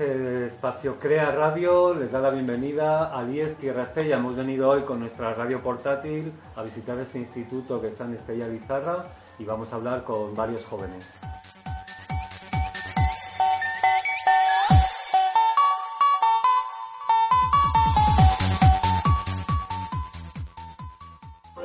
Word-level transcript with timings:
Espacio 0.00 0.96
Crea 0.96 1.32
Radio 1.32 1.92
les 1.92 2.12
da 2.12 2.20
la 2.20 2.30
bienvenida 2.30 3.16
a 3.18 3.24
10 3.24 3.56
Tierra 3.56 3.82
Estella. 3.82 4.16
Hemos 4.16 4.36
venido 4.36 4.68
hoy 4.68 4.82
con 4.82 5.00
nuestra 5.00 5.34
radio 5.34 5.60
portátil 5.60 6.32
a 6.54 6.62
visitar 6.62 6.96
este 7.00 7.18
instituto 7.18 7.80
que 7.80 7.88
está 7.88 8.04
en 8.04 8.14
Estella 8.14 8.46
Bizarra 8.46 9.06
y 9.40 9.44
vamos 9.44 9.72
a 9.72 9.76
hablar 9.76 10.04
con 10.04 10.36
varios 10.36 10.64
jóvenes. 10.66 11.12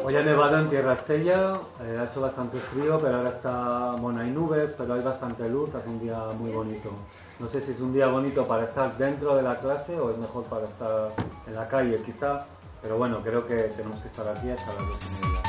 Hoy 0.03 0.15
ha 0.15 0.23
nevado 0.23 0.57
en 0.57 0.69
Tierra 0.69 0.93
Estella, 0.93 1.59
eh, 1.81 1.97
ha 1.99 2.05
hecho 2.05 2.21
bastante 2.21 2.59
frío, 2.59 2.99
pero 2.99 3.17
ahora 3.17 3.29
está, 3.29 3.91
bueno, 3.91 4.21
hay 4.21 4.31
nubes, 4.31 4.71
pero 4.75 4.95
hay 4.95 5.01
bastante 5.03 5.47
luz, 5.47 5.73
hace 5.75 5.87
un 5.87 5.99
día 5.99 6.17
muy 6.39 6.51
bonito. 6.51 6.89
No 7.39 7.49
sé 7.49 7.61
si 7.61 7.71
es 7.71 7.79
un 7.79 7.91
día 7.91 8.07
bonito 8.07 8.47
para 8.47 8.65
estar 8.65 8.95
dentro 8.95 9.35
de 9.35 9.41
la 9.41 9.59
clase 9.59 9.99
o 9.99 10.11
es 10.11 10.17
mejor 10.17 10.43
para 10.45 10.65
estar 10.65 11.11
en 11.47 11.55
la 11.55 11.67
calle, 11.67 11.99
quizá, 12.03 12.45
pero 12.81 12.97
bueno, 12.97 13.21
creo 13.23 13.47
que 13.47 13.55
tenemos 13.75 13.99
que 14.01 14.07
estar 14.07 14.27
aquí 14.27 14.51
hasta 14.51 14.71
las 14.73 14.87
dos 14.87 14.99
y 15.01 15.25
media. 15.25 15.41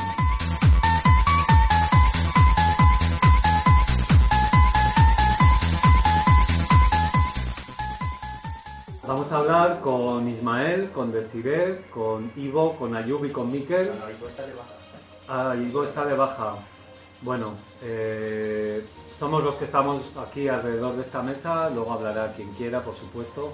Vamos 9.07 9.31
a 9.31 9.37
hablar 9.37 9.81
con 9.81 10.27
Ismael, 10.27 10.89
con 10.89 11.11
Desiree, 11.11 11.85
con 11.91 12.31
Ivo, 12.35 12.75
con 12.77 12.95
Ayub 12.95 13.23
y 13.25 13.31
con 13.31 13.51
Miquel. 13.51 13.91
Ah, 15.27 15.55
Ivo 15.55 15.83
está 15.83 16.05
de 16.05 16.15
baja. 16.15 16.55
Bueno, 17.21 17.53
eh, 17.83 18.64
somos 19.19 19.43
los 19.43 19.55
que 19.55 19.65
estamos 19.65 20.01
aquí 20.17 20.47
alrededor 20.47 20.95
de 20.95 21.03
esta 21.03 21.21
mesa, 21.21 21.69
luego 21.69 21.93
hablará 21.93 22.33
quien 22.33 22.51
quiera, 22.53 22.81
por 22.81 22.95
supuesto. 22.97 23.53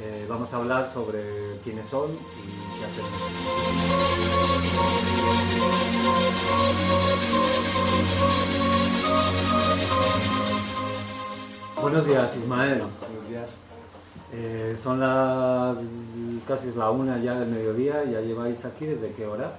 Eh, 0.00 0.26
vamos 0.28 0.52
a 0.52 0.56
hablar 0.56 0.92
sobre 0.92 1.58
quiénes 1.62 1.88
son 1.88 2.12
y 2.12 2.78
qué 2.78 2.84
hacemos. 2.84 3.10
Buenos 11.80 12.06
días, 12.06 12.36
Ismael. 12.36 12.82
Buenos 13.00 13.28
días. 13.28 13.56
Eh, 14.32 14.76
son 14.82 15.00
las 15.00 15.76
casi 16.48 16.68
es 16.68 16.76
la 16.76 16.90
una 16.90 17.18
ya 17.18 17.38
del 17.38 17.50
mediodía, 17.50 18.04
ya 18.04 18.20
lleváis 18.20 18.64
aquí 18.64 18.86
desde 18.86 19.12
qué 19.12 19.26
hora? 19.26 19.58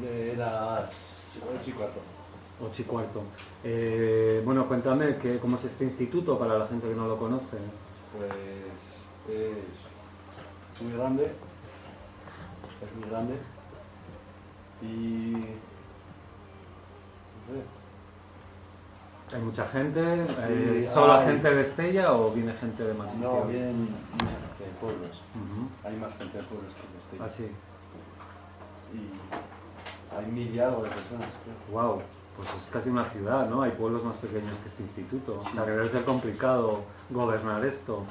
De 0.00 0.36
las 0.36 0.90
8 1.60 1.70
y 1.70 1.72
cuarto. 1.72 2.00
Ocho 2.62 2.82
y 2.82 2.84
cuarto. 2.84 3.22
Eh, 3.64 4.40
bueno, 4.44 4.68
cuéntame 4.68 5.16
que, 5.16 5.38
cómo 5.38 5.56
es 5.56 5.64
este 5.64 5.84
instituto 5.84 6.38
para 6.38 6.58
la 6.58 6.66
gente 6.68 6.88
que 6.88 6.94
no 6.94 7.08
lo 7.08 7.18
conoce. 7.18 7.56
Pues 8.16 8.30
es 9.28 10.82
muy 10.82 10.92
grande. 10.96 11.24
Es 11.24 12.94
muy 13.00 13.10
grande. 13.10 13.34
Y. 14.80 15.32
No 17.48 17.54
sé. 17.54 17.62
Hay 19.34 19.42
mucha 19.42 19.66
gente, 19.68 20.26
Sí, 20.26 20.32
eh, 20.50 20.90
¿solo 20.92 21.14
hay. 21.14 21.26
gente 21.26 21.54
de 21.54 21.62
Estella 21.62 22.12
o 22.12 22.32
viene 22.32 22.52
gente 22.52 22.84
de 22.84 22.92
más 22.92 23.14
No, 23.14 23.30
mucha 23.30 23.46
gente 23.46 23.62
de 23.64 24.70
pueblos. 24.78 25.22
Hay 25.84 25.96
más 25.96 26.14
gente 26.18 26.36
de 26.36 26.44
pueblos 26.44 26.72
que 26.74 26.92
de 26.92 26.98
Estella. 26.98 27.24
Ah, 27.24 27.30
sí. 27.34 27.50
Y 28.92 30.14
hay 30.16 30.26
mil 30.30 30.54
y 30.54 30.58
algo 30.58 30.82
de 30.82 30.90
personas, 30.90 31.28
creo. 31.44 31.56
Wow, 31.82 32.02
pues 32.50 32.64
es 32.64 32.70
casi 32.70 32.90
una 32.90 33.08
ciudad, 33.10 33.48
¿no? 33.48 33.62
Hay 33.62 33.72
pueblos 33.72 34.04
más 34.04 34.16
pequeños 34.16 34.54
que 34.62 34.68
este 34.68 34.82
instituto. 34.82 35.40
O 35.40 35.54
sea, 35.54 35.64
que 35.64 35.70
debe 35.70 35.88
ser 35.88 36.04
complicado 36.04 36.80
gobernar 37.10 37.64
esto. 37.64 38.04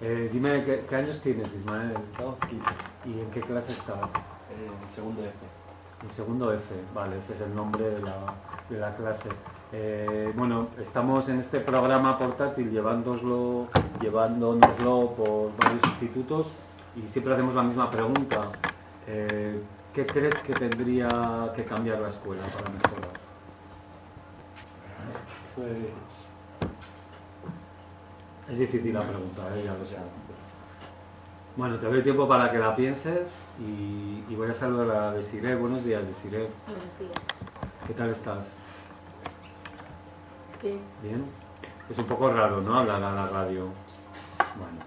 Eh, 0.00 0.30
dime, 0.32 0.64
¿qué, 0.64 0.84
qué 0.88 0.96
años 0.96 1.20
tienes, 1.20 1.52
Ismael? 1.52 1.94
¿Y 3.04 3.20
en 3.20 3.30
qué 3.30 3.40
clase 3.40 3.72
estás? 3.72 4.10
en 4.50 4.94
segundo 4.94 5.22
F. 5.22 5.34
El 6.02 6.10
segundo 6.12 6.52
F, 6.52 6.64
vale, 6.94 7.18
ese 7.18 7.34
es 7.34 7.40
el 7.42 7.54
nombre 7.54 7.90
de 7.90 8.00
la, 8.00 8.34
de 8.68 8.78
la 8.78 8.96
clase. 8.96 9.28
Eh, 9.72 10.32
bueno, 10.34 10.68
estamos 10.78 11.28
en 11.28 11.40
este 11.40 11.60
programa 11.60 12.18
portátil 12.18 12.70
llevándoslo, 12.70 13.68
llevándonoslo 14.00 15.14
por 15.14 15.56
varios 15.58 15.84
institutos 15.84 16.46
y 16.96 17.06
siempre 17.08 17.34
hacemos 17.34 17.54
la 17.54 17.62
misma 17.62 17.90
pregunta. 17.90 18.50
Eh, 19.06 19.62
¿Qué 19.92 20.06
crees 20.06 20.34
que 20.38 20.54
tendría 20.54 21.52
que 21.54 21.64
cambiar 21.64 22.00
la 22.00 22.08
escuela 22.08 22.42
para 22.56 22.70
mejorar? 22.70 23.09
Pues. 25.60 25.76
Es 28.50 28.58
difícil 28.58 28.94
la 28.94 29.02
pregunta, 29.02 29.42
¿eh? 29.54 29.62
ya 29.64 29.74
lo 29.74 29.84
sé. 29.84 29.98
Bueno, 31.54 31.78
te 31.78 31.84
doy 31.86 32.02
tiempo 32.02 32.26
para 32.26 32.50
que 32.50 32.56
la 32.58 32.74
pienses 32.74 33.30
y, 33.60 34.24
y 34.26 34.34
voy 34.36 34.48
a 34.50 34.54
saludar 34.54 34.96
a 34.96 35.12
Desiree. 35.12 35.56
Buenos 35.56 35.84
días, 35.84 36.06
Desiree. 36.06 36.48
Buenos 36.66 36.98
días. 36.98 37.12
¿Qué 37.86 37.92
tal 37.92 38.08
estás? 38.08 38.46
Bien. 40.62 40.80
Bien. 41.02 41.24
Es 41.90 41.98
un 41.98 42.06
poco 42.06 42.30
raro, 42.32 42.62
¿no? 42.62 42.78
Hablar 42.78 43.02
a 43.02 43.12
la 43.12 43.26
radio. 43.28 43.66
Bueno, 44.56 44.78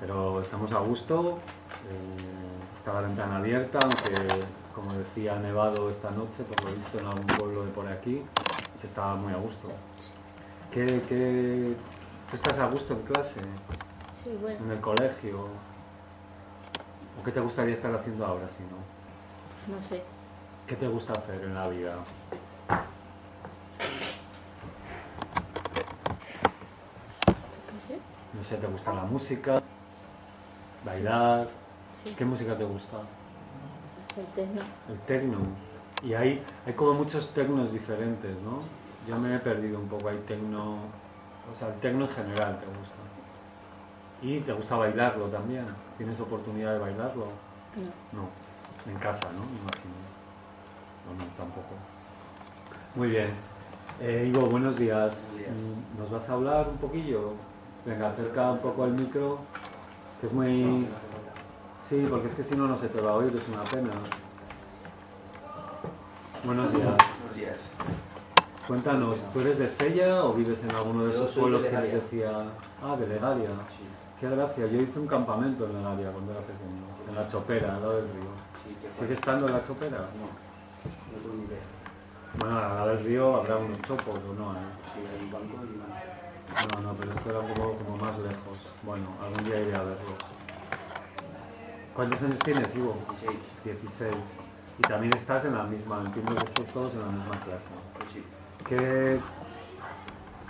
pero 0.00 0.40
estamos 0.40 0.72
a 0.72 0.78
gusto. 0.80 1.38
eh, 1.88 2.76
está 2.78 2.92
la 2.94 3.02
ventana 3.02 3.36
abierta, 3.36 3.78
aunque, 3.84 4.44
como 4.74 4.92
decía, 4.94 5.36
ha 5.36 5.38
nevado 5.38 5.88
esta 5.90 6.10
noche, 6.10 6.42
por 6.42 6.64
lo 6.64 6.74
visto 6.74 6.98
en 6.98 7.06
algún 7.06 7.26
pueblo 7.26 7.64
de 7.64 7.70
por 7.70 7.86
aquí. 7.86 8.22
Se 8.80 8.86
estaba 8.86 9.14
muy 9.16 9.32
a 9.32 9.36
gusto. 9.36 9.68
¿Qué, 10.70 11.02
qué, 11.08 11.74
tú 12.30 12.36
estás 12.36 12.58
a 12.58 12.68
gusto 12.68 12.94
en 12.94 13.02
clase? 13.02 13.40
Sí, 14.22 14.30
bueno. 14.40 14.64
¿En 14.64 14.70
el 14.70 14.80
colegio? 14.80 15.46
¿O 17.18 17.24
qué 17.24 17.32
te 17.32 17.40
gustaría 17.40 17.74
estar 17.74 17.94
haciendo 17.94 18.24
ahora, 18.24 18.48
si 18.50 18.62
no? 18.64 18.78
No 19.66 19.80
sé. 19.82 20.02
¿Qué 20.66 20.76
te 20.76 20.86
gusta 20.86 21.18
hacer 21.18 21.42
en 21.42 21.54
la 21.54 21.68
vida? 21.68 21.96
No 27.72 28.44
sé. 28.44 28.56
¿te 28.56 28.66
gusta 28.66 28.94
la 28.94 29.04
música? 29.04 29.62
¿Bailar? 30.84 31.48
Sí. 32.02 32.14
¿Qué 32.16 32.24
música 32.24 32.56
te 32.56 32.64
gusta? 32.64 32.98
El 34.16 34.26
tecno. 34.34 34.62
El 34.88 34.98
tecno. 35.06 35.67
Y 36.02 36.14
hay, 36.14 36.42
hay 36.66 36.72
como 36.74 36.94
muchos 36.94 37.28
tecnos 37.34 37.72
diferentes, 37.72 38.36
¿no? 38.42 38.60
Yo 39.06 39.18
me 39.18 39.34
he 39.34 39.38
perdido 39.38 39.78
un 39.78 39.88
poco. 39.88 40.08
Hay 40.08 40.18
tecno. 40.26 40.76
O 41.52 41.58
sea, 41.58 41.68
el 41.68 41.80
tecno 41.80 42.04
en 42.04 42.10
general 42.10 42.60
te 42.60 42.66
gusta. 42.66 42.94
Y 44.22 44.40
te 44.40 44.52
gusta 44.52 44.76
bailarlo 44.76 45.26
también. 45.26 45.64
¿Tienes 45.96 46.18
oportunidad 46.20 46.74
de 46.74 46.78
bailarlo? 46.78 47.26
No. 48.12 48.20
No. 48.20 48.28
En 48.90 48.98
casa, 48.98 49.32
¿no? 49.32 49.40
Me 49.40 49.58
imagino. 49.58 49.94
O 51.08 51.14
no, 51.14 51.24
tampoco. 51.36 51.74
Muy 52.94 53.08
bien. 53.08 53.30
Eh, 54.00 54.30
Ivo, 54.32 54.46
buenos 54.46 54.78
días. 54.78 55.14
Buenos 55.32 55.36
días. 55.36 55.50
Mm, 55.50 56.00
¿Nos 56.00 56.10
vas 56.10 56.28
a 56.28 56.32
hablar 56.34 56.68
un 56.68 56.76
poquillo? 56.78 57.32
Venga, 57.84 58.10
acerca 58.10 58.50
un 58.50 58.58
poco 58.58 58.84
el 58.84 58.92
micro, 58.92 59.38
que 60.20 60.26
es 60.26 60.32
muy... 60.32 60.86
Sí, 61.88 62.06
porque 62.10 62.26
es 62.28 62.34
que 62.34 62.44
si 62.44 62.54
no, 62.54 62.68
no 62.68 62.76
se 62.76 62.88
te 62.88 63.00
va 63.00 63.12
a 63.12 63.14
oír, 63.14 63.34
es 63.34 63.48
una 63.48 63.64
pena. 63.64 63.92
Buenos 66.44 66.72
días. 66.72 66.84
Buenos 67.20 67.36
días. 67.36 67.56
Cuéntanos, 68.66 69.18
¿tú 69.32 69.40
eres 69.40 69.58
de 69.58 69.66
Estella 69.66 70.24
o 70.24 70.34
vives 70.34 70.62
en 70.62 70.70
alguno 70.70 71.04
de 71.04 71.10
esos 71.10 71.34
pueblos 71.34 71.62
de 71.64 71.70
que 71.70 71.80
les 71.80 71.92
decía... 71.94 72.30
Ah, 72.82 72.96
de 72.96 73.06
Legaria. 73.06 73.48
Sí. 73.48 73.84
Qué 74.20 74.28
gracia, 74.28 74.66
yo 74.66 74.80
hice 74.80 74.98
un 74.98 75.06
campamento 75.06 75.66
en 75.66 75.74
Legaria 75.74 76.10
cuando 76.12 76.32
era 76.32 76.40
pequeño, 76.40 76.86
en 77.08 77.14
la 77.14 77.28
Chopera, 77.30 77.76
al 77.76 77.82
lado 77.82 77.96
del 77.96 78.12
río. 78.12 78.30
Sí, 78.64 78.76
¿Sigue 79.00 79.14
estando 79.14 79.46
en 79.48 79.52
la 79.54 79.66
Chopera? 79.66 79.98
No, 79.98 80.26
no 80.26 81.22
tengo 81.22 81.34
ni 81.34 81.44
idea. 81.46 81.62
Bueno, 82.38 82.58
al 82.58 82.74
lado 82.76 82.88
del 82.88 83.04
río 83.04 83.36
habrá 83.36 83.56
unos 83.56 83.82
chopos 83.82 84.20
o 84.28 84.34
no, 84.34 84.52
¿eh? 84.52 84.56
Sí, 84.94 85.00
hay 85.00 85.24
un 85.24 85.32
banco 85.32 85.64
y. 85.64 85.78
No, 86.74 86.80
no, 86.82 86.94
pero 86.98 87.12
esto 87.12 87.30
era 87.30 87.38
un 87.40 87.54
poco 87.54 87.78
como 87.84 87.96
más 87.96 88.18
lejos. 88.18 88.58
Bueno, 88.82 89.06
algún 89.22 89.44
día 89.44 89.60
iré 89.60 89.74
a 89.74 89.82
verlo. 89.82 90.14
¿Cuántos 91.94 92.22
años 92.22 92.38
tienes, 92.44 92.76
Ivo? 92.76 92.96
16. 93.20 93.38
16. 93.64 94.14
Y 94.78 94.82
también 94.82 95.12
estás 95.14 95.44
en 95.44 95.54
la 95.56 95.64
misma, 95.64 96.02
entiendo 96.06 96.34
que 96.34 96.44
estáis 96.44 96.68
todos 96.72 96.92
en 96.94 97.00
la 97.00 97.06
misma 97.06 97.40
clase. 97.44 97.66
Pues 97.98 98.10
sí. 98.12 98.24
¿Qué, 98.68 99.20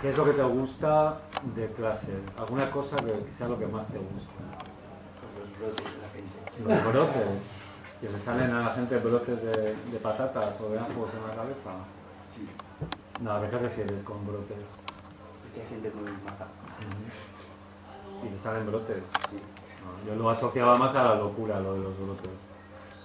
qué 0.01 0.09
es 0.09 0.17
lo 0.17 0.25
que 0.25 0.33
te 0.33 0.43
gusta 0.43 1.17
de 1.55 1.67
clase? 1.73 2.13
¿Alguna 2.37 2.69
cosa 2.69 2.97
que 2.97 3.25
sea 3.37 3.47
lo 3.47 3.57
que 3.57 3.67
más 3.67 3.87
te 3.87 3.97
gusta? 3.97 4.33
Los 5.39 5.59
brotes 5.59 5.85
de 5.93 6.01
la 6.01 6.09
gente. 6.13 6.83
Los 6.83 6.93
brotes. 6.93 7.41
Que 8.01 8.09
le 8.09 8.19
salen 8.19 8.53
a 8.53 8.61
la 8.61 8.69
gente 8.75 8.97
brotes 8.97 9.43
de, 9.43 9.75
de 9.75 9.99
patatas 10.01 10.61
o 10.61 10.69
de 10.69 10.79
ajos 10.79 11.09
en 11.13 11.27
la 11.27 11.35
cabeza. 11.35 11.71
Sí. 12.35 12.47
No, 13.21 13.31
¿a 13.31 13.41
qué 13.41 13.47
te 13.47 13.59
refieres 13.59 14.03
con 14.03 14.25
brotes? 14.25 14.63
Porque 15.43 15.61
hay 15.61 15.67
gente 15.67 15.91
muy 15.95 16.11
maja. 16.23 16.47
Y 18.23 18.29
le 18.29 18.39
salen 18.39 18.67
brotes. 18.67 19.03
Sí. 19.31 19.39
No, 19.83 20.09
yo 20.09 20.15
lo 20.15 20.29
asociaba 20.29 20.77
más 20.77 20.95
a 20.95 21.03
la 21.03 21.15
locura, 21.15 21.59
lo 21.59 21.73
de 21.73 21.79
los 21.81 21.99
brotes. 21.99 22.48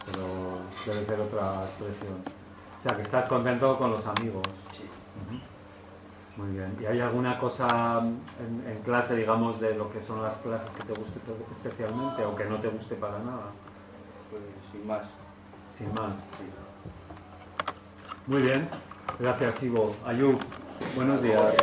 Pero 0.06 0.58
debe 0.86 1.06
ser 1.06 1.20
otra 1.20 1.64
expresión. 1.64 2.16
O 2.78 2.82
sea, 2.82 2.96
que 2.96 3.02
estás 3.02 3.26
contento 3.26 3.78
con 3.78 3.90
los 3.90 4.06
amigos. 4.06 4.44
Sí. 4.72 4.84
Muy 6.36 6.50
bien. 6.50 6.76
¿Y 6.80 6.86
hay 6.86 7.00
alguna 7.00 7.38
cosa 7.38 8.00
en, 8.00 8.64
en 8.68 8.82
clase, 8.82 9.14
digamos, 9.14 9.60
de 9.60 9.74
lo 9.74 9.90
que 9.92 10.02
son 10.02 10.22
las 10.22 10.34
clases 10.38 10.68
que 10.76 10.82
te 10.82 10.92
guste 10.92 11.20
especialmente 11.62 12.24
o 12.24 12.34
que 12.34 12.44
no 12.44 12.60
te 12.60 12.68
guste 12.68 12.96
para 12.96 13.18
nada? 13.20 13.52
Pues 14.30 14.42
sin 14.72 14.86
más. 14.86 15.02
Sin 15.78 15.94
más. 15.94 16.12
Sí. 16.38 16.44
Muy 18.26 18.42
bien. 18.42 18.68
Gracias, 19.20 19.62
Ivo. 19.62 19.94
Ayub, 20.04 20.40
buenos 20.96 21.22
días. 21.22 21.54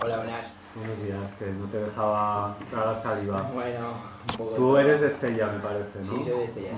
Hola, 0.00 0.16
buenas. 0.18 0.46
Buenos 0.76 1.02
días, 1.02 1.32
que 1.38 1.46
no 1.46 1.66
te 1.66 1.78
dejaba 1.78 2.56
tragar 2.70 3.02
saliva. 3.02 3.42
Bueno. 3.52 4.13
Tú 4.56 4.76
eres 4.76 5.00
de 5.00 5.08
Estella, 5.08 5.48
me 5.48 5.58
parece, 5.60 5.98
¿no? 6.00 6.12
Sí, 6.18 6.24
soy 6.24 6.38
de 6.38 6.44
Estella, 6.44 6.70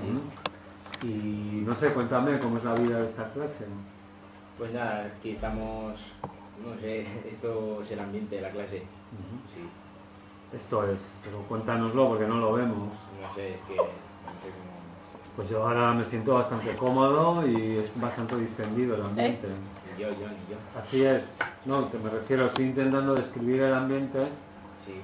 sí. 1.01 1.07
Y 1.07 1.63
no 1.65 1.75
sé, 1.77 1.93
cuéntame 1.93 2.39
cómo 2.41 2.59
es 2.59 2.65
la 2.65 2.75
vida 2.75 3.01
de 3.01 3.07
esta 3.09 3.33
clase. 3.33 3.67
Pues 4.59 4.73
nada, 4.73 5.05
aquí 5.05 5.33
estamos. 5.33 6.01
No 6.65 6.75
sé, 6.81 7.07
esto 7.31 7.83
es 7.83 7.91
el 7.91 8.01
ambiente 8.01 8.37
de 8.37 8.43
la 8.43 8.51
clase. 8.51 8.83
Sí, 9.55 9.69
Esto 10.53 10.85
es, 10.91 10.99
pero 11.25 11.39
cuéntanoslo 11.49 12.09
porque 12.09 12.27
no 12.27 12.39
lo 12.39 12.55
vemos. 12.55 12.93
no 13.21 13.35
sé, 13.35 13.55
es 13.55 13.61
que. 13.69 13.77
No 13.77 13.83
sé 13.83 14.51
cómo. 14.51 14.87
Pues 15.37 15.51
yo 15.51 15.63
ahora 15.67 15.93
me 15.93 16.05
siento 16.05 16.35
bastante 16.35 16.75
cómodo 16.77 17.47
y 17.47 17.77
es 17.77 18.01
bastante 18.01 18.37
distendido 18.37 18.95
el 18.97 19.03
ambiente. 19.03 19.49
Ni 19.97 20.03
yo, 20.03 20.09
yo, 20.11 20.17
yo. 20.17 20.81
Así 20.81 21.05
es. 21.05 21.25
No, 21.67 21.85
te 21.85 21.99
me 21.99 22.09
refiero, 22.09 22.47
estoy 22.47 22.65
intentando 22.67 23.15
describir 23.15 23.61
el 23.63 23.75
ambiente. 23.75 24.29
Sí, 24.87 24.95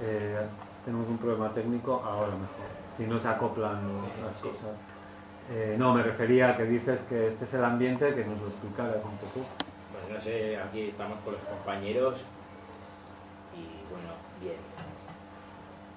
Eh, 0.00 0.36
tenemos 0.84 1.08
un 1.08 1.18
problema 1.18 1.52
técnico, 1.52 2.02
ahora 2.04 2.32
mejor. 2.32 2.66
Si 2.96 3.06
no 3.06 3.18
se 3.18 3.28
acoplan 3.28 3.80
las 4.22 4.36
cosas. 4.40 4.76
Eh, 5.50 5.76
no, 5.78 5.94
me 5.94 6.02
refería 6.02 6.50
a 6.50 6.56
que 6.56 6.64
dices 6.64 7.00
que 7.08 7.28
este 7.28 7.44
es 7.44 7.54
el 7.54 7.64
ambiente, 7.64 8.14
que 8.14 8.24
nos 8.24 8.40
lo 8.40 8.48
explicaras 8.48 9.04
un 9.04 9.16
poco. 9.18 9.46
pues 9.92 10.16
no 10.16 10.20
sé, 10.22 10.56
aquí 10.58 10.88
estamos 10.88 11.18
con 11.20 11.34
los 11.34 11.42
compañeros. 11.42 12.14
Y 13.54 13.64
bueno, 13.92 14.14
bien. 14.40 14.56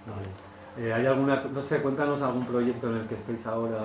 Vale. 0.05 0.27
Eh, 0.77 0.93
¿Hay 0.93 1.05
alguna, 1.07 1.43
no 1.43 1.61
sé, 1.61 1.81
cuéntanos 1.81 2.21
algún 2.21 2.45
proyecto 2.45 2.89
en 2.89 2.97
el 2.97 3.07
que 3.07 3.15
estéis 3.15 3.45
ahora 3.47 3.79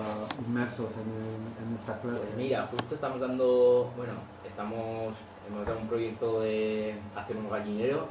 inmersos 0.47 0.91
en, 0.97 1.67
en 1.67 1.79
esta 1.79 1.99
clase? 2.01 2.19
Pues 2.19 2.37
mira, 2.37 2.67
justo 2.71 2.95
estamos 2.95 3.21
dando. 3.21 3.91
Bueno, 3.97 4.15
estamos. 4.47 5.15
Hemos 5.49 5.67
dado 5.67 5.79
un 5.81 5.89
proyecto 5.89 6.41
de 6.41 6.97
hacer 7.17 7.37
un 7.37 7.51
gallinero. 7.51 8.07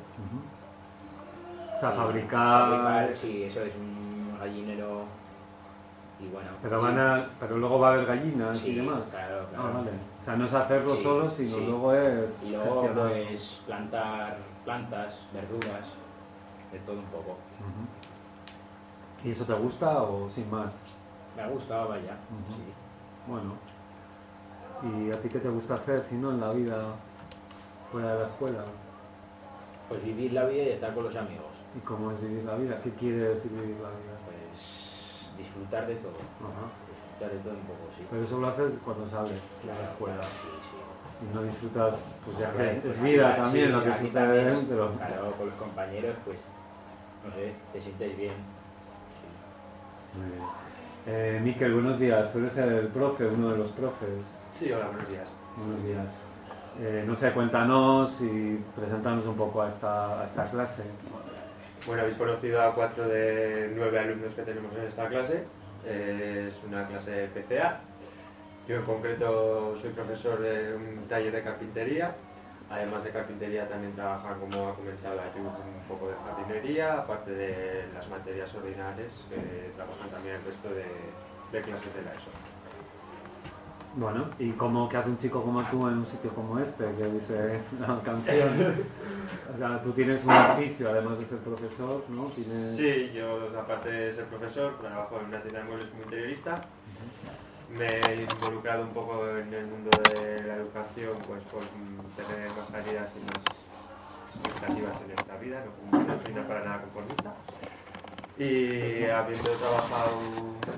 Sea, 1.81 1.91
fabricar... 1.91 2.69
fabricar, 2.69 3.17
Sí, 3.17 3.43
eso 3.43 3.61
es 3.63 3.75
un 3.75 4.37
gallinero. 4.39 5.03
Y 6.19 6.27
bueno. 6.27 6.49
Pero, 6.61 6.81
van 6.81 6.99
a, 6.99 7.29
pero 7.39 7.57
luego 7.57 7.79
va 7.79 7.89
a 7.89 7.93
haber 7.93 8.05
gallinas 8.05 8.59
Sí, 8.59 8.69
y 8.71 8.75
demás. 8.75 9.01
claro, 9.09 9.47
claro. 9.49 9.63
Ah, 9.67 9.71
vale. 9.77 9.91
O 10.21 10.23
sea, 10.23 10.35
no 10.35 10.45
es 10.45 10.53
hacerlo 10.53 10.95
Sí, 10.95 11.03
solo, 11.03 11.31
sino 11.31 11.55
sí. 11.57 11.65
luego 11.65 11.93
es 11.95 12.43
Y 12.43 12.49
luego 12.51 12.81
gestionar. 12.83 13.11
pues 13.11 13.61
plantar 13.65 14.37
plantas, 14.63 15.15
verduras, 15.33 15.85
de 16.71 16.79
todo 16.79 16.99
un 16.99 17.05
poco. 17.05 17.37
¿Y 19.23 19.31
eso 19.31 19.45
te 19.45 19.53
gusta 19.53 20.03
o 20.03 20.29
sin 20.29 20.49
más? 20.51 20.71
Me 21.35 21.41
ha 21.43 21.47
gustado, 21.47 21.89
vaya. 21.89 22.13
Sí. 22.29 22.63
Bueno. 23.27 23.53
¿Y 24.83 25.11
a 25.11 25.19
ti 25.21 25.29
qué 25.29 25.39
te 25.39 25.49
gusta 25.49 25.75
hacer 25.75 26.05
si 26.09 26.15
no 26.15 26.31
en 26.31 26.39
la 26.41 26.51
vida 26.53 26.83
fuera 27.91 28.13
de 28.13 28.19
la 28.21 28.25
escuela? 28.27 28.63
Pues 29.89 30.03
vivir 30.03 30.33
la 30.33 30.45
vida 30.45 30.63
y 30.63 30.69
estar 30.69 30.93
con 30.93 31.03
los 31.05 31.15
amigos. 31.15 31.45
¿Y 31.75 31.79
cómo 31.81 32.11
es 32.11 32.21
vivir 32.21 32.43
la 32.43 32.55
vida? 32.57 32.81
¿Qué 32.83 32.91
quiere 32.91 33.35
decir 33.35 33.51
vivir 33.51 33.77
la 33.79 33.89
vida? 33.89 34.19
Pues 34.25 34.35
disfrutar 35.37 35.87
de 35.87 35.95
todo. 35.95 36.17
Ajá. 36.41 36.71
Disfrutar 36.89 37.31
de 37.31 37.39
todo 37.39 37.53
un 37.53 37.65
poco, 37.65 37.89
sí. 37.97 38.07
Pero 38.09 38.23
eso 38.23 38.39
lo 38.39 38.47
haces 38.47 38.71
cuando 38.83 39.09
sales 39.09 39.41
de 39.63 39.67
la 39.73 39.91
escuela. 39.91 40.27
Sí, 40.41 40.49
sí. 40.71 41.25
Y 41.25 41.33
no 41.33 41.43
disfrutas, 41.43 41.95
pues 42.25 42.37
ya 42.39 42.51
que 42.51 42.81
pues 42.81 42.95
es 42.97 43.01
vida 43.03 43.29
aquí- 43.33 43.41
también 43.41 43.65
sí, 43.67 43.71
lo 43.71 43.83
que 43.83 43.91
sucede 43.93 44.11
también, 44.11 44.45
dentro. 44.47 44.93
Claro, 44.97 45.31
con 45.37 45.45
los 45.49 45.55
compañeros, 45.55 46.15
pues, 46.25 46.37
no 47.23 47.31
sé, 47.31 47.55
te 47.71 47.81
sientes 47.81 48.17
bien. 48.17 48.33
Sí. 49.21 50.17
Muy 50.17 50.29
bien. 50.29 50.41
Eh, 51.05 51.39
Miquel, 51.43 51.73
buenos 51.73 51.99
días. 51.99 52.31
Tú 52.33 52.39
eres 52.39 52.57
el 52.57 52.87
profe, 52.87 53.25
uno 53.27 53.49
de 53.51 53.57
los 53.59 53.69
profes. 53.71 54.25
Sí, 54.59 54.71
hola, 54.71 54.87
buenos 54.87 55.07
días. 55.09 55.27
Buenos 55.55 55.83
días. 55.83 56.07
Eh, 56.79 57.03
no 57.05 57.15
sé, 57.15 57.31
cuéntanos 57.33 58.19
y 58.21 58.55
preséntanos 58.75 59.25
un 59.25 59.35
poco 59.35 59.61
a 59.61 59.69
esta, 59.69 60.21
a 60.21 60.25
esta 60.25 60.49
clase. 60.49 60.83
Bueno, 61.11 61.30
habéis 61.89 62.17
conocido 62.17 62.61
a 62.61 62.73
cuatro 62.75 63.07
de 63.07 63.71
nueve 63.75 63.99
alumnos 63.99 64.33
que 64.35 64.43
tenemos 64.43 64.71
en 64.75 64.87
esta 64.87 65.07
clase. 65.07 65.43
Eh, 65.85 66.49
es 66.49 66.63
una 66.67 66.87
clase 66.87 67.29
PCA. 67.33 67.81
Yo 68.67 68.75
en 68.75 68.83
concreto 68.83 69.77
soy 69.81 69.89
profesor 69.91 70.39
de 70.39 70.75
un 70.75 71.07
taller 71.07 71.31
de 71.31 71.43
carpintería. 71.43 72.15
Además 72.69 73.03
de 73.03 73.09
carpintería 73.09 73.67
también 73.67 73.93
trabaja, 73.95 74.35
como 74.35 74.69
ha 74.69 74.75
comentado 74.75 75.19
Ayub, 75.19 75.45
un 75.45 75.83
poco 75.89 76.07
de 76.07 76.15
jardinería, 76.15 76.99
aparte 76.99 77.31
de 77.31 77.83
las 77.93 78.07
materias 78.07 78.53
ordinarias 78.55 79.11
que 79.29 79.71
trabajan 79.75 80.09
también 80.09 80.35
el 80.35 80.45
resto 80.45 80.69
de, 80.69 80.85
de 81.51 81.65
clases 81.65 81.93
de 81.93 82.01
la 82.03 82.11
ESO. 82.11 82.50
Bueno, 83.93 84.35
¿y 84.39 84.55
cómo 84.55 84.87
que 84.87 84.95
hace 84.97 85.09
un 85.09 85.17
chico 85.17 85.43
como 85.43 85.67
tú 85.69 85.85
en 85.87 85.97
un 85.97 86.07
sitio 86.07 86.33
como 86.33 86.59
este, 86.59 86.95
que 86.95 87.05
dice 87.09 87.67
la 87.71 88.01
canción? 88.03 88.57
o 89.53 89.57
sea, 89.57 89.83
tú 89.83 89.93
tienes 89.93 90.23
un 90.23 90.31
oficio, 90.39 90.89
además 90.89 91.19
de 91.19 91.27
ser 91.27 91.43
profesor, 91.43 92.09
¿no? 92.09 92.31
Tienes... 92.33 92.77
Sí, 92.77 93.11
yo 93.13 93.57
aparte 93.59 93.89
de 93.89 94.13
ser 94.13 94.29
profesor, 94.29 94.79
trabajo 94.79 95.19
en 95.19 95.27
una 95.27 95.41
tienda 95.41 95.59
de 95.59 95.65
muebles 95.65 95.89
como 95.89 96.03
interiorista. 96.03 96.79
Me 97.67 98.13
he 98.13 98.23
involucrado 98.25 98.83
un 98.85 98.93
poco 98.93 99.29
en 99.37 99.53
el 99.53 99.67
mundo 99.67 99.97
de 99.97 100.43
la 100.45 100.55
educación, 100.57 101.25
pues 101.25 101.45
por 101.45 101.71
tener 102.15 102.53
más 102.55 102.69
salidas 102.71 103.15
y 103.15 103.21
más 103.21 103.75
expectativas 104.35 105.01
en 105.01 105.11
esta 105.11 105.37
vida, 105.37 105.65
no, 105.65 105.75
como- 105.75 106.01
no 106.03 106.21
soy 106.21 106.33
para 106.33 106.63
nada 106.65 106.81
conformista. 106.83 107.45
Y 108.35 109.05
habiendo 109.05 109.57
trabajado 109.59 110.73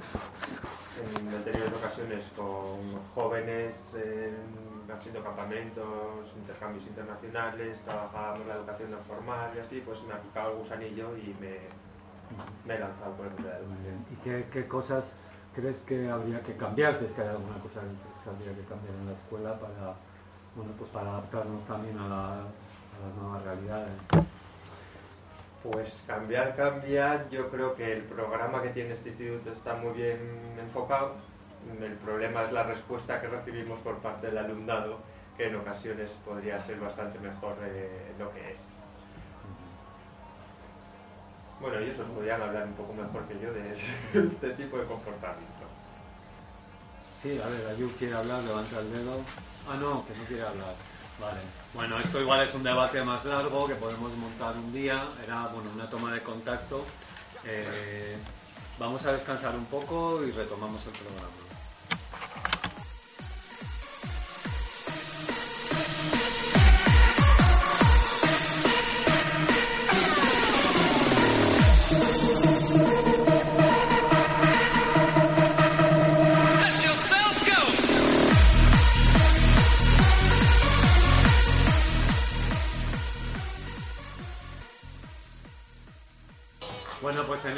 en 1.02 1.34
anteriores 1.34 1.74
ocasiones 1.74 2.24
con 2.36 2.78
jóvenes, 3.16 3.74
en- 3.96 4.92
haciendo 4.92 5.24
campamentos, 5.24 6.32
intercambios 6.36 6.86
internacionales, 6.86 7.82
trabajábamos 7.84 8.48
la 8.48 8.56
educación 8.56 8.92
no 8.92 8.98
formal 9.08 9.52
y 9.56 9.60
así, 9.60 9.82
pues 9.86 10.02
me 10.04 10.14
ha 10.14 10.22
picado 10.22 10.52
el 10.52 10.58
gusanillo 10.60 11.18
y 11.18 11.36
me, 11.40 11.60
me 12.66 12.76
he 12.76 12.80
lanzado 12.80 13.14
por 13.16 13.26
el 13.28 13.34
mundo. 13.34 13.50
¿Y 14.12 14.16
qué, 14.24 14.46
qué 14.52 14.68
cosas 14.68 15.04
crees 15.56 15.78
que 15.88 16.10
habría 16.10 16.42
que 16.42 16.56
cambiar, 16.58 17.00
si 17.00 17.06
es 17.06 17.12
que 17.12 17.22
hay 17.22 17.30
alguna 17.30 17.58
cosa 17.60 17.82
que 18.24 18.30
habría 18.30 18.54
que 18.56 18.64
cambiar 18.68 18.96
en 18.96 19.06
la 19.08 19.14
escuela 19.14 19.60
para, 19.60 19.96
bueno, 20.56 20.72
pues 20.78 20.90
para 20.92 21.10
adaptarnos 21.10 21.66
también 21.68 21.98
a, 21.98 22.08
la- 22.08 22.42
a 22.44 23.08
las 23.08 23.16
nuevas 23.20 23.44
realidades? 23.44 23.94
Pues 25.64 26.04
cambiar, 26.06 26.58
cambiar, 26.58 27.30
yo 27.30 27.50
creo 27.50 27.74
que 27.74 27.94
el 27.94 28.02
programa 28.04 28.62
que 28.62 28.70
tiene 28.70 28.94
este 28.94 29.10
instituto 29.10 29.54
está 29.54 29.76
muy 29.76 29.94
bien 29.94 30.20
enfocado. 30.60 31.16
El 31.82 31.94
problema 31.94 32.44
es 32.44 32.52
la 32.52 32.64
respuesta 32.64 33.22
que 33.22 33.28
recibimos 33.28 33.80
por 33.80 34.00
parte 34.00 34.28
del 34.28 34.38
alumnado, 34.38 35.00
que 35.38 35.48
en 35.48 35.56
ocasiones 35.56 36.12
podría 36.26 36.62
ser 36.64 36.82
bastante 36.82 37.18
mejor 37.20 37.58
de 37.62 38.14
lo 38.20 38.34
que 38.34 38.52
es. 38.52 38.60
Bueno, 41.62 41.80
ellos 41.80 41.98
os 41.98 42.10
podrían 42.10 42.42
hablar 42.42 42.68
un 42.68 42.74
poco 42.74 42.94
mejor 42.94 43.26
que 43.30 43.40
yo 43.40 43.54
de 43.54 43.72
este 44.34 44.50
tipo 44.56 44.78
de 44.78 44.86
comportamiento. 44.86 45.66
Sí, 47.22 47.40
a 47.40 47.48
ver, 47.48 47.66
Ayub 47.68 47.98
quiere 47.98 48.16
hablar, 48.16 48.44
levanta 48.44 48.80
el 48.82 48.92
dedo. 48.92 49.22
Ah, 49.66 49.78
no, 49.78 50.06
que 50.06 50.14
no 50.14 50.26
quiere 50.26 50.44
hablar. 50.44 50.76
Vale. 51.20 51.40
Bueno, 51.74 52.00
esto 52.00 52.20
igual 52.20 52.48
es 52.48 52.54
un 52.54 52.64
debate 52.64 53.02
más 53.04 53.24
largo 53.26 53.68
que 53.68 53.76
podemos 53.76 54.12
montar 54.18 54.56
un 54.56 54.74
día. 54.74 55.04
Era, 55.26 55.48
bueno, 55.48 55.70
una 55.74 55.90
toma 55.90 56.14
de 56.14 56.22
contacto. 56.22 56.86
Eh, 57.46 58.18
vamos 58.80 59.06
a 59.06 59.12
descansar 59.14 59.56
un 59.56 59.66
poco 59.66 60.24
y 60.24 60.32
retomamos 60.32 60.82
el 60.86 60.92
programa. 60.92 61.43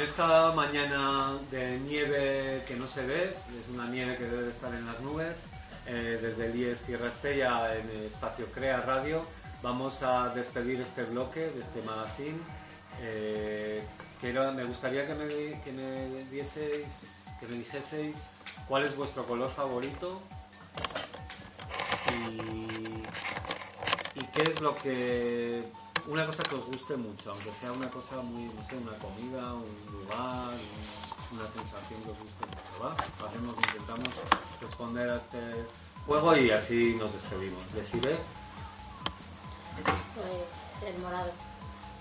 Esta 0.00 0.52
mañana 0.52 1.34
de 1.50 1.78
nieve 1.80 2.62
que 2.66 2.74
no 2.76 2.88
se 2.88 3.06
ve, 3.06 3.24
es 3.28 3.74
una 3.74 3.86
nieve 3.86 4.16
que 4.16 4.24
debe 4.24 4.50
estar 4.50 4.74
en 4.74 4.86
las 4.86 5.00
nubes, 5.00 5.36
eh, 5.86 6.18
desde 6.20 6.46
el 6.46 6.56
IES 6.56 6.80
Tierra 6.80 7.08
Estella 7.08 7.76
en 7.76 7.88
espacio 8.06 8.46
Crea 8.52 8.80
Radio, 8.80 9.22
vamos 9.62 10.02
a 10.02 10.30
despedir 10.30 10.80
este 10.80 11.04
bloque 11.04 11.40
de 11.40 11.60
este 11.60 11.82
magazine. 11.82 12.38
Eh, 13.02 13.82
quiero- 14.20 14.52
me 14.52 14.64
gustaría 14.64 15.06
que 15.06 15.14
me, 15.14 15.28
que 15.62 15.72
que 17.38 17.46
me 17.46 17.58
dijeseis 17.58 18.16
cuál 18.66 18.84
es 18.84 18.96
vuestro 18.96 19.24
color 19.24 19.50
favorito 19.54 20.20
y 24.14 24.24
qué 24.34 24.50
es 24.50 24.60
lo 24.60 24.76
que 24.78 25.62
una 26.08 26.24
cosa 26.26 26.42
que 26.44 26.54
os 26.54 26.64
guste 26.66 26.96
mucho, 26.96 27.30
aunque 27.32 27.50
sea 27.52 27.72
una 27.72 27.88
cosa 27.90 28.16
muy, 28.22 28.44
no 28.44 28.62
sé, 28.68 28.76
una 28.76 28.92
comida, 28.98 29.54
un 29.54 29.64
lugar, 29.92 30.50
un- 30.52 31.38
una 31.38 31.48
sensación 31.50 32.00
que 32.02 32.10
os 32.10 32.18
guste 32.18 32.46
mucho, 32.46 32.84
¿va? 32.84 33.26
Hacemos, 33.26 33.54
intentamos 33.56 34.08
responder 34.60 35.10
a 35.10 35.16
este 35.16 35.66
juego 36.06 36.36
y 36.36 36.50
así 36.52 36.94
nos 36.98 37.12
despedimos. 37.12 37.60
Decide, 37.74 38.16
Pues 40.14 40.92
el 40.94 40.98
morado. 41.02 41.30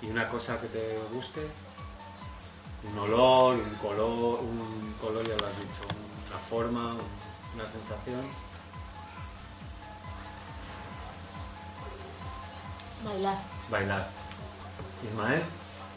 y 0.01 0.09
una 0.09 0.27
cosa 0.29 0.59
que 0.62 0.67
te 0.67 1.00
guste, 1.12 1.47
un 2.91 2.97
olor, 3.00 3.55
un 3.55 3.75
color, 3.75 4.39
un 4.39 4.95
color 5.01 5.27
ya 5.27 5.35
lo 5.35 5.47
has 5.47 5.57
dicho, 5.59 5.81
una 6.29 6.38
forma, 6.38 6.93
un- 6.93 7.55
una 7.55 7.65
sensación. 7.71 8.21
Bailar. 13.05 13.38
Bailar. 13.69 14.07
Ismael, 15.07 15.43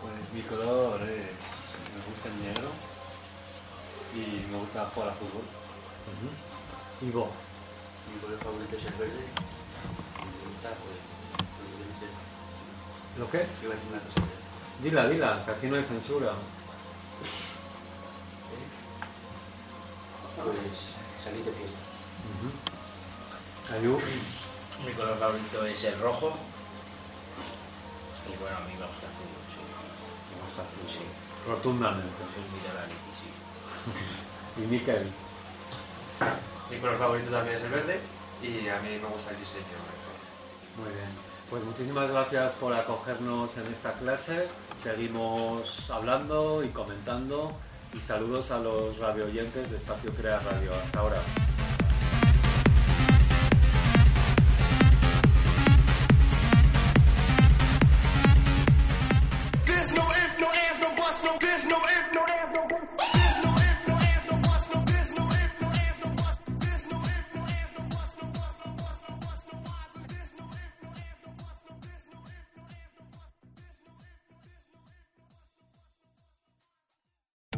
Pues 0.00 0.14
mi 0.34 0.42
color 0.42 1.00
es. 1.02 1.74
Me 1.94 2.00
gusta 2.06 2.28
el 2.28 2.42
negro 2.42 2.68
y 4.14 4.46
me 4.50 4.58
gusta 4.58 4.86
jugar 4.94 5.08
a 5.10 5.12
fútbol. 5.12 5.42
y 7.00 7.10
vos. 7.10 7.28
Mi 8.12 8.20
color 8.20 8.38
favorito 8.38 8.76
es 8.76 8.84
el 8.86 8.92
verde 8.94 9.12
y 9.12 10.24
me 10.24 10.52
gusta, 10.52 10.68
pues. 10.80 10.98
yo 13.16 13.24
¿Lo 13.24 13.30
qué? 13.30 13.38
iba 13.62 13.72
a 13.72 13.76
decir 13.76 13.90
una 13.92 14.00
cosa. 14.00 14.22
Dila, 14.82 15.08
dila, 15.08 15.44
que 15.44 15.50
aquí 15.50 15.66
no 15.66 15.76
hay 15.76 15.84
censura. 15.84 16.32
Pues 20.36 21.24
salir 21.24 21.44
de 21.44 21.52
fiesta. 21.52 21.78
Ayú, 23.74 23.98
Mi 24.86 24.92
color 24.92 25.18
favorito 25.18 25.66
es 25.66 25.84
el 25.84 25.98
rojo. 26.00 26.32
Y 28.28 28.36
bueno, 28.40 28.56
a 28.56 28.60
mí 28.68 28.72
me 28.78 28.86
gusta 28.86 29.08
fútbol, 29.16 29.44
sí. 29.48 29.62
me 29.64 30.40
gusta 30.44 30.62
fútbol. 30.68 30.90
Sí, 30.92 31.04
Rotundamente. 31.48 32.22
soy 32.34 32.44
muy 32.52 32.60
de 32.60 32.72
la 32.76 32.84
sí. 32.86 33.28
Y 34.62 34.66
Miquel, 34.66 35.10
Mi 36.70 36.78
color 36.78 36.98
favorito 36.98 37.30
también 37.30 37.56
es 37.58 37.64
el 37.64 37.70
verde 37.70 38.00
y 38.42 38.68
a 38.68 38.76
mí 38.80 38.88
me 39.00 39.08
gusta 39.08 39.30
el 39.30 39.38
diseño. 39.40 39.78
muy 40.76 40.90
bien. 40.92 41.28
Pues 41.48 41.64
muchísimas 41.64 42.10
gracias 42.10 42.52
por 42.60 42.74
acogernos 42.74 43.56
en 43.56 43.66
esta 43.72 43.92
clase. 43.94 44.48
Seguimos 44.82 45.88
hablando 45.90 46.62
y 46.62 46.68
comentando. 46.68 47.52
Y 47.94 48.00
saludos 48.00 48.50
a 48.50 48.58
los 48.58 48.98
radio 48.98 49.24
oyentes 49.24 49.70
de 49.70 49.78
Espacio 49.78 50.12
Crea 50.12 50.40
Radio. 50.40 50.74
Hasta 50.74 51.00
ahora. 51.00 51.22